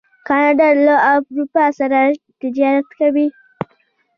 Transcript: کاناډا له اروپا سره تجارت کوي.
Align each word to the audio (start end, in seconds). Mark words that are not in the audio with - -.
کاناډا 0.27 0.69
له 0.85 0.95
اروپا 1.11 1.65
سره 1.79 1.99
تجارت 2.41 2.87
کوي. 2.99 3.27